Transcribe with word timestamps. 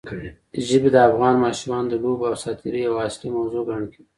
ژبې 0.67 0.89
د 0.91 0.97
افغان 1.09 1.35
ماشومانو 1.45 1.87
د 1.89 1.95
لوبو 2.03 2.23
او 2.29 2.35
ساتېرۍ 2.43 2.81
یوه 2.83 3.01
اصلي 3.09 3.29
موضوع 3.37 3.61
ګڼل 3.69 3.87
کېږي. 3.93 4.09